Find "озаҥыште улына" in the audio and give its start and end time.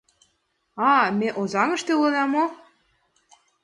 1.39-2.23